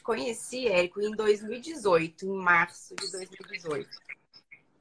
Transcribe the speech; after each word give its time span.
te 0.00 0.02
conheci, 0.02 0.66
Érico, 0.66 1.00
em 1.00 1.14
2018, 1.14 2.24
em 2.24 2.30
março 2.30 2.96
de 2.96 3.12
2018. 3.12 3.88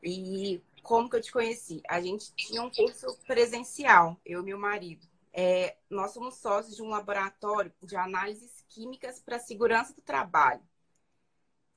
E 0.02 0.62
como 0.82 1.10
que 1.10 1.18
eu 1.18 1.22
te 1.22 1.32
conheci? 1.32 1.84
A 1.88 2.00
gente 2.00 2.34
tinha 2.36 2.64
um 2.64 2.72
curso 2.72 3.18
presencial, 3.28 4.18
eu 4.26 4.42
e 4.42 4.46
meu 4.46 4.58
marido. 4.58 5.06
É, 5.34 5.76
nós 5.90 6.12
somos 6.12 6.36
sócios 6.36 6.76
de 6.76 6.82
um 6.82 6.88
laboratório 6.88 7.72
de 7.84 7.96
análises 7.98 8.64
químicas 8.70 9.20
para 9.20 9.38
segurança 9.38 9.94
do 9.94 10.02
trabalho. 10.02 10.62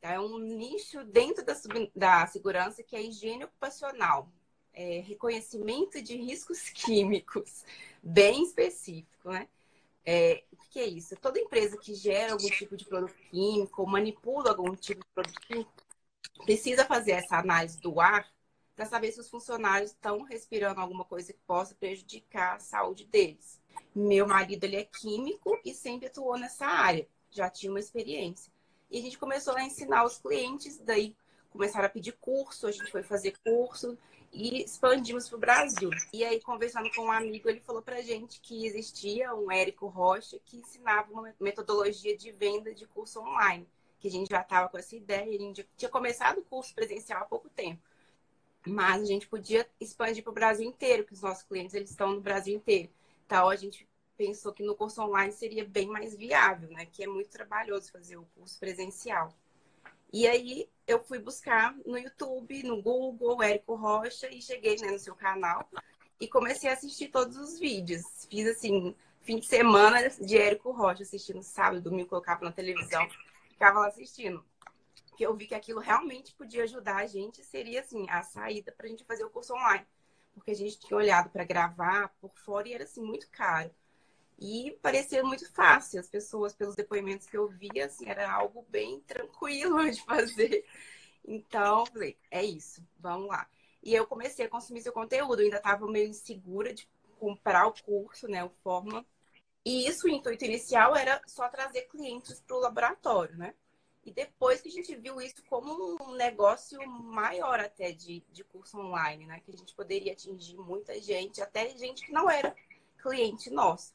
É 0.01 0.19
um 0.19 0.39
nicho 0.39 1.05
dentro 1.05 1.45
da, 1.45 1.55
da 1.95 2.27
segurança 2.27 2.83
que 2.83 2.97
é 2.97 3.03
higiene 3.03 3.45
ocupacional, 3.45 4.29
é, 4.73 5.01
reconhecimento 5.01 6.01
de 6.01 6.17
riscos 6.17 6.71
químicos, 6.71 7.65
bem 8.03 8.45
específico, 8.45 9.31
né? 9.31 9.49
É, 10.05 10.45
o 10.53 10.57
que 10.71 10.81
é 10.81 10.87
isso? 10.87 11.17
Toda 11.17 11.39
empresa 11.39 11.77
que 11.77 11.95
gera 11.95 12.33
algum 12.33 12.49
tipo 12.49 12.77
de 12.77 12.85
produto 12.85 13.15
químico, 13.31 13.87
manipula 13.87 14.51
algum 14.51 14.75
tipo 14.75 15.01
de 15.01 15.11
produto 15.15 15.41
químico, 15.41 15.73
precisa 16.45 16.85
fazer 16.85 17.13
essa 17.13 17.37
análise 17.39 17.81
do 17.81 18.01
ar 18.01 18.27
para 18.75 18.87
saber 18.87 19.13
se 19.13 19.21
os 19.21 19.29
funcionários 19.29 19.91
estão 19.91 20.23
respirando 20.23 20.81
alguma 20.81 21.05
coisa 21.05 21.33
que 21.33 21.39
possa 21.47 21.75
prejudicar 21.75 22.57
a 22.57 22.61
saúde 22.61 23.05
deles. 23.05 23.61
Meu 23.95 24.27
marido 24.27 24.65
ele 24.65 24.77
é 24.77 24.85
químico 24.85 25.61
e 25.65 25.75
sempre 25.75 26.07
atuou 26.09 26.37
nessa 26.39 26.67
área, 26.67 27.07
já 27.31 27.49
tinha 27.51 27.71
uma 27.71 27.81
experiência. 27.81 28.53
E 28.91 28.99
a 28.99 29.03
gente 29.03 29.19
começou 29.19 29.55
a 29.57 29.65
ensinar 29.65 30.05
os 30.05 30.19
clientes, 30.19 30.79
daí 30.79 31.17
começaram 31.53 31.87
a 31.87 31.91
pedir 31.91 32.13
curso, 32.13 32.67
a 32.67 32.73
gente 32.73 32.91
foi 32.91 33.03
fazer 33.03 33.35
curso 33.45 33.97
e 34.33 34.65
expandimos 34.65 35.29
para 35.29 35.37
o 35.37 35.41
Brasil. 35.41 35.91
E 36.13 36.25
aí, 36.25 36.41
conversando 36.41 36.91
com 36.95 37.03
um 37.03 37.13
amigo, 37.13 37.49
ele 37.49 37.61
falou 37.61 37.83
para 37.83 38.01
gente 38.01 38.41
que 38.41 38.67
existia 38.67 39.35
um 39.35 39.53
Érico 39.53 39.87
Rocha 39.87 40.41
que 40.45 40.57
ensinava 40.57 41.13
uma 41.13 41.35
metodologia 41.39 42.17
de 42.17 42.33
venda 42.33 42.75
de 42.75 42.87
curso 42.87 43.21
online, 43.21 43.69
que 44.01 44.09
a 44.09 44.11
gente 44.11 44.31
já 44.31 44.41
estava 44.41 44.69
com 44.69 44.79
essa 44.79 44.97
ideia, 44.97 45.37
a 45.37 45.39
gente 45.39 45.69
tinha 45.77 45.91
começado 45.91 46.39
o 46.39 46.45
curso 46.45 46.75
presencial 46.75 47.23
há 47.23 47.27
pouco 47.27 47.49
tempo. 47.51 47.83
Mas 48.67 49.03
a 49.03 49.07
gente 49.07 49.29
podia 49.29 49.69
expandir 49.79 50.23
para 50.23 50.31
o 50.31 50.35
Brasil 50.35 50.67
inteiro, 50.67 51.05
que 51.05 51.13
os 51.13 51.21
nossos 51.21 51.43
clientes 51.43 51.75
eles 51.75 51.91
estão 51.91 52.13
no 52.15 52.21
Brasil 52.21 52.55
inteiro. 52.57 52.89
Então 53.27 53.49
a 53.49 53.57
gente 53.57 53.87
pensou 54.17 54.53
que 54.53 54.63
no 54.63 54.75
curso 54.75 55.03
online 55.03 55.33
seria 55.33 55.65
bem 55.65 55.89
mais 55.89 56.15
viável, 56.15 56.71
né? 56.71 56.87
Que 56.87 57.05
é 57.05 57.07
muito 57.07 57.31
trabalhoso 57.31 57.91
fazer 57.91 58.17
o 58.17 58.27
curso 58.37 58.59
presencial. 58.59 59.35
E 60.13 60.27
aí 60.27 60.69
eu 60.87 61.03
fui 61.03 61.19
buscar 61.19 61.75
no 61.87 61.99
YouTube, 61.99 62.63
no 62.63 62.83
Google, 62.83 63.43
Érico 63.43 63.75
Rocha, 63.75 64.29
e 64.29 64.41
cheguei 64.43 64.77
né, 64.77 64.91
no 64.91 64.99
seu 64.99 65.15
canal 65.15 65.69
e 66.21 66.29
comecei 66.29 66.71
a 66.71 66.75
assistir 66.75 67.09
todos 67.09 67.37
os 67.37 67.59
vídeos. 67.59 68.03
Fiz 68.31 68.47
assim, 68.47 68.95
fim 69.21 69.39
de 69.39 69.47
semana 69.47 70.09
de 70.09 70.39
Érico 70.39 70.71
Rocha, 70.71 71.03
assistindo 71.03 71.43
sábado, 71.43 71.83
domingo, 71.83 72.09
colocava 72.09 72.45
na 72.45 72.53
televisão, 72.53 73.09
ficava 73.51 73.81
lá 73.81 73.89
assistindo 73.89 74.45
que 75.17 75.27
eu 75.27 75.35
vi 75.35 75.47
que 75.47 75.55
aquilo 75.55 75.81
realmente 75.81 76.35
podia 76.35 76.65
ajudar 76.65 76.97
a 76.97 77.07
gente, 77.07 77.45
seria 77.45 77.81
assim, 77.81 78.09
a 78.09 78.23
saída 78.23 78.73
para 78.73 78.87
a 78.87 78.89
gente 78.89 79.05
fazer 79.05 79.25
o 79.25 79.31
curso 79.31 79.55
online. 79.55 79.87
Porque 80.35 80.51
a 80.51 80.57
gente 80.57 80.81
tinha 80.81 80.97
olhado 80.97 81.29
para 81.31 81.45
gravar 81.45 82.09
por 82.21 82.33
fora 82.39 82.69
e 82.69 82.73
era 82.73 82.85
assim 82.85 83.03
muito 83.03 83.29
caro. 83.31 83.71
E 84.45 84.77
parecia 84.83 85.23
muito 85.23 85.49
fácil. 85.53 86.01
As 86.01 86.09
pessoas, 86.09 86.53
pelos 86.53 86.75
depoimentos 86.75 87.29
que 87.29 87.37
eu 87.37 87.47
via, 87.49 87.87
assim, 87.87 88.09
era 88.09 88.29
algo 88.29 88.67
bem 88.69 88.99
tranquilo 89.07 89.89
de 89.89 90.03
fazer. 90.05 90.67
Então, 91.25 91.87
falei, 91.87 92.19
é 92.29 92.43
isso, 92.43 92.85
vamos 92.99 93.29
lá. 93.29 93.49
E 93.81 93.95
eu 93.95 94.05
comecei 94.05 94.45
a 94.45 94.49
consumir 94.49 94.81
seu 94.81 94.93
conteúdo, 94.93 95.41
eu 95.41 95.45
ainda 95.45 95.59
estava 95.59 95.87
meio 95.87 96.09
insegura 96.09 96.75
de 96.75 96.89
comprar 97.21 97.69
o 97.69 97.83
curso, 97.85 98.27
né, 98.27 98.43
o 98.43 98.51
Forma. 98.65 99.07
E 99.65 99.87
isso, 99.87 100.09
o 100.09 100.11
intuito 100.11 100.45
inicial 100.45 100.97
era 100.97 101.23
só 101.25 101.49
trazer 101.49 101.83
clientes 101.83 102.41
para 102.41 102.57
o 102.57 102.61
laboratório, 102.61 103.37
né? 103.37 103.55
E 104.05 104.11
depois 104.11 104.61
que 104.61 104.69
a 104.69 104.73
gente 104.73 104.97
viu 104.97 105.21
isso 105.21 105.45
como 105.49 105.97
um 106.03 106.15
negócio 106.17 106.85
maior 106.89 107.61
até 107.61 107.93
de, 107.93 108.25
de 108.33 108.43
curso 108.43 108.77
online, 108.77 109.25
né? 109.25 109.41
Que 109.45 109.53
a 109.53 109.57
gente 109.57 109.73
poderia 109.73 110.13
atingir 110.13 110.57
muita 110.57 111.01
gente, 111.01 111.41
até 111.41 111.69
gente 111.77 112.05
que 112.05 112.11
não 112.11 112.29
era 112.29 112.53
cliente 112.99 113.49
nosso. 113.49 113.95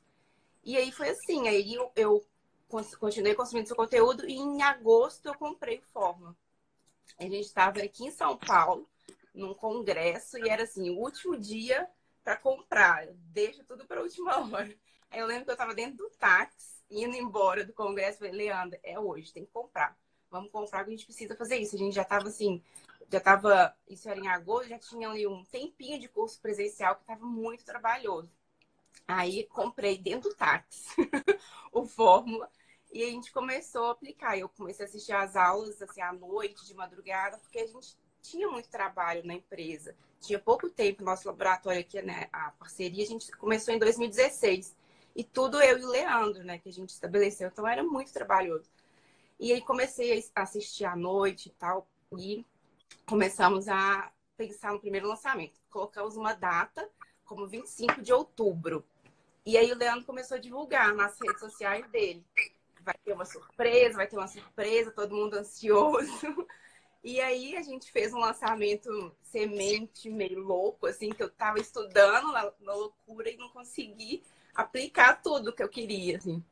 E 0.68 0.76
aí 0.76 0.92
foi 0.92 1.08
assim, 1.08 1.48
aí 1.48 1.76
eu, 1.76 1.90
eu 1.96 2.26
continuei 3.00 3.34
consumindo 3.34 3.70
seu 3.70 3.76
conteúdo 3.78 4.28
e 4.28 4.34
em 4.34 4.62
agosto 4.62 5.28
eu 5.28 5.34
comprei 5.34 5.78
o 5.78 5.82
Forma. 5.94 6.36
A 7.18 7.24
gente 7.24 7.40
estava 7.40 7.80
aqui 7.80 8.04
em 8.04 8.12
São 8.12 8.36
Paulo, 8.36 8.86
num 9.34 9.54
congresso, 9.54 10.38
e 10.38 10.50
era 10.50 10.64
assim, 10.64 10.90
o 10.90 11.00
último 11.00 11.40
dia 11.40 11.90
para 12.22 12.36
comprar. 12.36 13.08
Deixa 13.32 13.64
tudo 13.64 13.86
para 13.86 14.02
a 14.02 14.04
última 14.04 14.36
hora. 14.44 14.78
Aí 15.10 15.22
eu 15.22 15.26
lembro 15.26 15.46
que 15.46 15.52
eu 15.52 15.54
estava 15.54 15.74
dentro 15.74 15.96
do 15.96 16.10
táxi 16.20 16.84
indo 16.92 17.16
embora 17.16 17.64
do 17.64 17.72
congresso, 17.72 18.20
falei, 18.20 18.34
Leandra, 18.34 18.78
é 18.84 19.00
hoje, 19.00 19.32
tem 19.32 19.46
que 19.46 19.52
comprar. 19.54 19.98
Vamos 20.30 20.52
comprar, 20.52 20.82
a 20.82 20.90
gente 20.90 21.06
precisa 21.06 21.34
fazer 21.38 21.56
isso. 21.56 21.76
A 21.76 21.80
gente 21.80 21.96
já 21.96 22.02
estava 22.02 22.28
assim, 22.28 22.62
já 23.10 23.20
estava, 23.20 23.74
isso 23.88 24.10
era 24.10 24.20
em 24.20 24.28
agosto, 24.28 24.68
já 24.68 24.78
tinha 24.78 25.08
ali 25.10 25.26
um 25.26 25.46
tempinho 25.46 25.98
de 25.98 26.10
curso 26.10 26.42
presencial 26.42 26.96
que 26.96 27.04
estava 27.04 27.26
muito 27.26 27.64
trabalhoso. 27.64 28.37
Aí 29.07 29.45
comprei 29.45 29.97
dentro 29.97 30.29
do 30.29 30.35
táxi 30.35 30.90
o 31.72 31.85
Fórmula 31.85 32.50
e 32.91 33.03
a 33.03 33.07
gente 33.07 33.31
começou 33.31 33.85
a 33.85 33.91
aplicar. 33.91 34.38
Eu 34.38 34.50
comecei 34.50 34.85
a 34.85 34.90
assistir 34.90 35.13
as 35.13 35.35
aulas 35.35 35.81
assim 35.81 36.01
à 36.01 36.12
noite, 36.12 36.66
de 36.66 36.73
madrugada, 36.73 37.38
porque 37.38 37.59
a 37.59 37.68
gente 37.68 37.95
tinha 38.22 38.50
muito 38.50 38.69
trabalho 38.69 39.25
na 39.25 39.34
empresa. 39.34 39.95
Tinha 40.19 40.40
pouco 40.40 40.69
tempo, 40.69 41.03
nosso 41.03 41.28
laboratório 41.28 41.79
aqui, 41.79 42.01
né, 42.01 42.28
a 42.34 42.51
parceria, 42.51 43.03
a 43.03 43.07
gente 43.07 43.31
começou 43.34 43.73
em 43.73 43.79
2016. 43.79 44.75
E 45.16 45.24
tudo 45.24 45.62
eu 45.62 45.79
e 45.79 45.84
o 45.85 45.89
Leandro, 45.89 46.44
né, 46.44 46.59
que 46.59 46.69
a 46.69 46.74
gente 46.74 46.89
estabeleceu. 46.89 47.47
Então 47.47 47.68
era 47.68 47.84
muito 47.84 48.12
trabalhoso. 48.12 48.69
E 49.39 49.53
aí 49.53 49.62
comecei 49.62 50.24
a 50.35 50.41
assistir 50.41 50.85
à 50.85 50.95
noite 50.95 51.50
e 51.50 51.51
tal. 51.51 51.88
E 52.18 52.45
começamos 53.06 53.68
a 53.68 54.12
pensar 54.35 54.74
no 54.74 54.79
primeiro 54.79 55.07
lançamento. 55.07 55.59
Colocamos 55.69 56.18
uma 56.18 56.34
data 56.34 56.89
como 57.25 57.47
25 57.47 58.01
de 58.01 58.13
outubro. 58.13 58.84
E 59.47 59.58
aí 59.58 59.72
o 59.72 59.78
Leandro 59.78 60.03
começou 60.03 60.35
a 60.35 60.41
divulgar 60.41 60.94
nas 60.94 61.18
redes 61.22 61.40
sociais 61.40 61.90
dele. 61.90 62.22
Vai 62.81 62.96
ter 63.06 63.13
uma 63.13 63.24
surpresa, 63.24 63.96
vai 63.96 64.06
ter 64.06 64.18
uma 64.18 64.28
surpresa, 64.28 64.91
todo 64.91 65.16
mundo 65.16 65.35
ansioso. 65.35 66.12
E 67.03 67.22
aí 67.22 67.56
a 67.56 67.62
gente 67.62 67.90
fez 67.90 68.12
um 68.12 68.18
lançamento 68.18 69.16
semente 69.22 70.09
meio 70.09 70.40
louco, 70.40 70.88
assim, 70.88 71.09
que 71.09 71.24
eu 71.24 71.30
tava 71.30 71.57
estudando 71.57 72.34
na, 72.34 72.52
na 72.59 72.74
loucura 72.74 73.30
e 73.30 73.38
não 73.38 73.47
consegui 73.50 74.24
aplicar 74.53 75.22
tudo 75.22 75.53
que 75.53 75.63
eu 75.63 75.69
queria, 75.69 76.18
assim. 76.18 76.44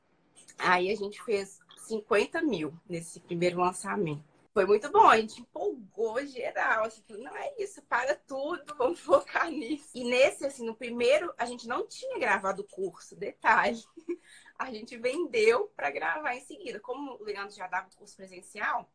Aí 0.58 0.90
a 0.90 0.96
gente 0.96 1.22
fez 1.24 1.60
50 1.88 2.42
mil 2.42 2.74
nesse 2.88 3.20
primeiro 3.20 3.60
lançamento. 3.60 4.24
Foi 4.56 4.66
muito 4.66 4.90
bom, 4.90 5.06
a 5.10 5.18
gente 5.18 5.42
empolgou 5.42 6.26
geral. 6.26 6.86
Assim, 6.86 7.04
não 7.10 7.36
é 7.36 7.54
isso, 7.58 7.82
para 7.82 8.16
tudo, 8.16 8.64
vamos 8.78 9.02
focar 9.02 9.52
nisso. 9.52 9.90
E 9.94 10.06
nesse, 10.06 10.46
assim, 10.46 10.66
no 10.66 10.74
primeiro, 10.74 11.34
a 11.38 11.46
gente 11.46 11.68
não 11.68 11.86
tinha 11.86 12.18
gravado 12.18 12.62
o 12.62 12.68
curso, 12.68 13.18
detalhe. 13.18 13.84
A 14.58 14.72
gente 14.72 14.98
vendeu 14.98 15.70
para 15.76 15.92
gravar 15.92 16.34
em 16.34 16.40
seguida. 16.40 16.80
Como 16.80 17.18
o 17.20 17.24
Leandro 17.26 17.54
já 17.54 17.68
dava 17.68 17.90
o 17.90 17.96
curso 17.98 18.16
presencial, 18.16 18.90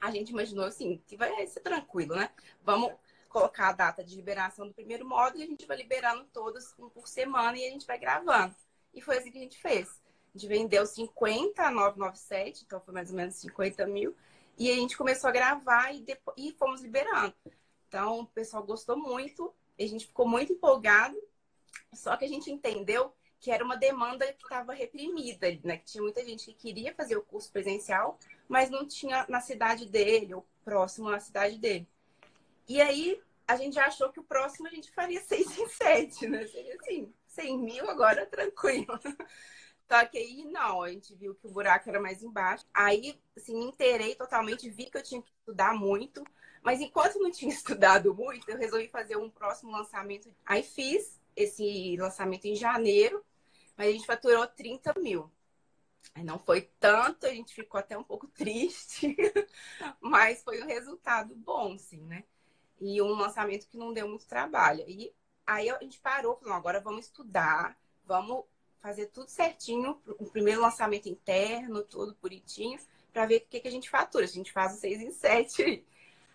a 0.00 0.12
gente 0.12 0.28
imaginou 0.28 0.64
assim, 0.64 1.02
que 1.08 1.16
vai 1.16 1.44
ser 1.48 1.58
tranquilo, 1.58 2.14
né? 2.14 2.30
Vamos 2.62 2.92
colocar 3.28 3.70
a 3.70 3.72
data 3.72 4.04
de 4.04 4.14
liberação 4.14 4.68
do 4.68 4.72
primeiro 4.72 5.04
módulo 5.04 5.42
e 5.42 5.44
a 5.44 5.48
gente 5.48 5.66
vai 5.66 5.76
liberando 5.76 6.24
todos 6.32 6.72
um 6.78 6.88
por 6.88 7.08
semana 7.08 7.58
e 7.58 7.66
a 7.66 7.70
gente 7.70 7.84
vai 7.84 7.98
gravando. 7.98 8.54
E 8.94 9.00
foi 9.00 9.18
assim 9.18 9.32
que 9.32 9.38
a 9.38 9.42
gente 9.42 9.60
fez. 9.60 9.88
A 10.32 10.38
gente 10.38 10.46
vendeu 10.46 10.86
50 10.86 11.60
a 11.60 11.70
997, 11.72 12.62
então 12.64 12.80
foi 12.80 12.94
mais 12.94 13.10
ou 13.10 13.16
menos 13.16 13.34
50 13.34 13.84
mil. 13.88 14.14
E 14.58 14.70
a 14.70 14.74
gente 14.74 14.96
começou 14.96 15.28
a 15.28 15.32
gravar 15.32 15.94
e, 15.94 16.00
depois, 16.00 16.36
e 16.38 16.52
fomos 16.52 16.80
liberando. 16.82 17.34
Então, 17.88 18.20
o 18.20 18.26
pessoal 18.26 18.62
gostou 18.62 18.96
muito, 18.96 19.52
a 19.78 19.82
gente 19.86 20.06
ficou 20.06 20.26
muito 20.26 20.52
empolgado. 20.52 21.16
Só 21.92 22.16
que 22.16 22.24
a 22.24 22.28
gente 22.28 22.50
entendeu 22.50 23.12
que 23.40 23.50
era 23.50 23.64
uma 23.64 23.76
demanda 23.76 24.32
que 24.32 24.42
estava 24.44 24.72
reprimida, 24.72 25.48
né? 25.64 25.78
Que 25.78 25.84
tinha 25.84 26.02
muita 26.02 26.24
gente 26.24 26.46
que 26.46 26.54
queria 26.54 26.94
fazer 26.94 27.16
o 27.16 27.22
curso 27.22 27.50
presencial, 27.50 28.18
mas 28.48 28.70
não 28.70 28.86
tinha 28.86 29.26
na 29.28 29.40
cidade 29.40 29.86
dele 29.86 30.32
ou 30.34 30.46
próximo 30.64 31.08
à 31.08 31.18
cidade 31.18 31.58
dele. 31.58 31.88
E 32.68 32.80
aí 32.80 33.20
a 33.46 33.56
gente 33.56 33.74
já 33.74 33.86
achou 33.86 34.10
que 34.10 34.20
o 34.20 34.24
próximo 34.24 34.68
a 34.68 34.70
gente 34.70 34.90
faria 34.92 35.20
seis 35.26 35.58
em 35.58 35.68
sete, 35.68 36.28
né? 36.28 36.46
Seria 36.46 36.76
assim, 36.80 37.12
100 37.26 37.58
mil 37.58 37.90
agora 37.90 38.24
tranquilo. 38.26 38.98
Só 39.92 40.06
que 40.06 40.16
aí 40.16 40.46
não, 40.46 40.80
a 40.80 40.90
gente 40.90 41.14
viu 41.14 41.34
que 41.34 41.46
o 41.46 41.50
buraco 41.50 41.86
era 41.86 42.00
mais 42.00 42.22
embaixo. 42.22 42.64
Aí, 42.72 43.20
assim, 43.36 43.54
me 43.58 43.66
inteirei 43.66 44.14
totalmente, 44.14 44.70
vi 44.70 44.86
que 44.86 44.96
eu 44.96 45.02
tinha 45.02 45.20
que 45.20 45.30
estudar 45.30 45.74
muito. 45.74 46.24
Mas 46.62 46.80
enquanto 46.80 47.18
não 47.18 47.30
tinha 47.30 47.52
estudado 47.52 48.14
muito, 48.14 48.50
eu 48.50 48.56
resolvi 48.56 48.88
fazer 48.88 49.16
um 49.16 49.28
próximo 49.28 49.70
lançamento. 49.70 50.34
Aí 50.46 50.62
fiz 50.62 51.20
esse 51.36 51.94
lançamento 51.98 52.46
em 52.46 52.56
janeiro, 52.56 53.22
mas 53.76 53.88
a 53.88 53.92
gente 53.92 54.06
faturou 54.06 54.46
30 54.46 54.94
mil. 54.98 55.30
Não 56.24 56.38
foi 56.38 56.62
tanto, 56.80 57.26
a 57.26 57.30
gente 57.34 57.54
ficou 57.54 57.78
até 57.78 57.96
um 57.98 58.04
pouco 58.04 58.26
triste, 58.32 59.14
mas 60.00 60.42
foi 60.42 60.62
um 60.62 60.66
resultado 60.66 61.34
bom, 61.34 61.76
sim, 61.76 62.00
né? 62.06 62.24
e 62.80 63.00
um 63.02 63.12
lançamento 63.12 63.68
que 63.68 63.76
não 63.76 63.92
deu 63.92 64.08
muito 64.08 64.26
trabalho. 64.26 64.84
E 64.88 65.14
aí 65.46 65.68
a 65.68 65.78
gente 65.80 66.00
parou, 66.00 66.36
falou, 66.36 66.54
agora 66.54 66.80
vamos 66.80 67.06
estudar, 67.06 67.78
vamos 68.06 68.44
fazer 68.82 69.06
tudo 69.06 69.28
certinho, 69.28 70.02
o 70.18 70.26
primeiro 70.26 70.60
lançamento 70.60 71.08
interno, 71.08 71.84
tudo 71.84 72.16
bonitinho, 72.20 72.78
para 73.12 73.26
ver 73.26 73.36
o 73.36 73.48
que, 73.48 73.60
que 73.60 73.68
a 73.68 73.70
gente 73.70 73.88
fatura. 73.88 74.24
A 74.24 74.28
gente 74.28 74.52
faz 74.52 74.74
o 74.74 74.80
6 74.80 75.00
em 75.00 75.10
7. 75.12 75.86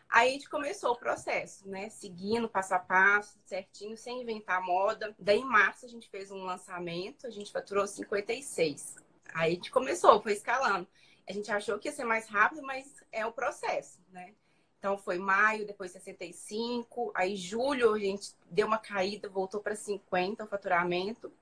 Aí 0.09 0.29
a 0.29 0.31
gente 0.31 0.49
começou 0.49 0.91
o 0.91 0.97
processo, 0.97 1.67
né? 1.67 1.89
Seguindo 1.89 2.47
passo 2.47 2.73
a 2.73 2.79
passo, 2.79 3.37
certinho, 3.43 3.97
sem 3.97 4.21
inventar 4.21 4.61
moda. 4.61 5.13
Daí 5.19 5.39
em 5.39 5.45
março 5.45 5.85
a 5.85 5.89
gente 5.89 6.09
fez 6.09 6.31
um 6.31 6.45
lançamento, 6.45 7.27
a 7.27 7.29
gente 7.29 7.51
faturou 7.51 7.85
56. 7.85 8.95
Aí 9.33 9.51
a 9.51 9.55
gente 9.55 9.69
começou, 9.69 10.21
foi 10.21 10.31
escalando. 10.31 10.87
A 11.27 11.33
gente 11.33 11.51
achou 11.51 11.77
que 11.77 11.89
ia 11.89 11.93
ser 11.93 12.05
mais 12.05 12.29
rápido, 12.29 12.63
mas 12.63 13.03
é 13.11 13.25
o 13.25 13.33
processo, 13.33 13.99
né? 14.09 14.33
Então 14.79 14.97
foi 14.97 15.17
maio, 15.17 15.67
depois 15.67 15.91
65, 15.91 17.11
aí 17.13 17.35
julho 17.35 17.93
a 17.93 17.99
gente 17.99 18.31
deu 18.49 18.67
uma 18.67 18.77
caída, 18.77 19.27
voltou 19.27 19.59
para 19.59 19.75
50 19.75 20.45
o 20.45 20.47
faturamento. 20.47 21.33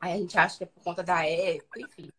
Aí 0.00 0.12
a 0.12 0.16
gente 0.16 0.38
acha 0.38 0.58
que 0.58 0.64
é 0.64 0.66
por 0.66 0.82
conta 0.82 1.02
da 1.02 1.24
época, 1.26 1.80
enfim. 1.80 2.10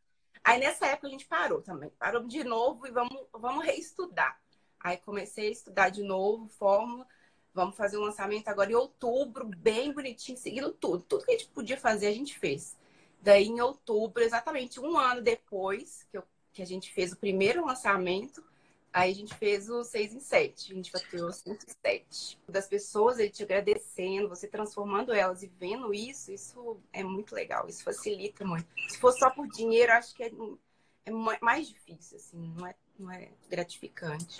Aí 0.43 0.59
nessa 0.59 0.87
época 0.87 1.07
a 1.07 1.11
gente 1.11 1.25
parou 1.25 1.61
também. 1.61 1.89
Parou 1.99 2.23
de 2.23 2.43
novo 2.43 2.87
e 2.87 2.91
vamos, 2.91 3.25
vamos 3.33 3.65
reestudar. 3.65 4.39
Aí 4.79 4.97
comecei 4.97 5.49
a 5.49 5.51
estudar 5.51 5.89
de 5.89 6.03
novo, 6.03 6.47
fórmula. 6.47 7.05
Vamos 7.53 7.75
fazer 7.75 7.97
um 7.97 8.01
lançamento 8.01 8.47
agora 8.47 8.71
em 8.71 8.75
outubro, 8.75 9.45
bem 9.45 9.91
bonitinho, 9.91 10.37
seguindo 10.37 10.71
tudo. 10.71 11.03
Tudo 11.03 11.25
que 11.25 11.31
a 11.31 11.37
gente 11.37 11.49
podia 11.49 11.77
fazer, 11.77 12.07
a 12.07 12.13
gente 12.13 12.37
fez. 12.37 12.77
Daí, 13.19 13.47
em 13.47 13.59
outubro, 13.59 14.23
exatamente 14.23 14.79
um 14.79 14.97
ano 14.97 15.21
depois 15.21 16.03
que, 16.11 16.17
eu, 16.17 16.23
que 16.53 16.61
a 16.61 16.65
gente 16.65 16.93
fez 16.93 17.11
o 17.11 17.17
primeiro 17.17 17.65
lançamento, 17.65 18.43
aí 18.91 19.11
a 19.11 19.15
gente 19.15 19.33
fez 19.35 19.69
o 19.69 19.83
6 19.83 20.13
em 20.13 20.19
7. 20.19 20.71
A 20.71 20.75
gente 20.75 20.91
faturou 20.91 21.31
107. 21.31 22.39
Das 22.47 22.67
pessoas, 22.67 23.19
ele 23.19 23.29
te 23.29 23.43
agradecendo, 23.43 24.29
você 24.29 24.47
transformando 24.47 25.13
elas 25.13 25.43
e 25.43 25.47
vendo 25.59 25.93
isso, 25.93 26.31
isso 26.31 26.77
é 26.91 27.03
muito 27.03 27.35
legal. 27.35 27.67
Isso 27.67 27.83
facilita 27.83 28.45
muito. 28.45 28.67
Se 28.89 28.97
fosse 28.99 29.19
só 29.19 29.29
por 29.29 29.47
dinheiro, 29.47 29.91
acho 29.93 30.15
que 30.15 30.23
é, 30.23 30.31
é 31.05 31.11
mais 31.41 31.67
difícil, 31.67 32.17
assim, 32.17 32.53
não 32.57 32.67
é, 32.67 32.75
não 32.97 33.11
é 33.11 33.29
gratificante. 33.49 34.37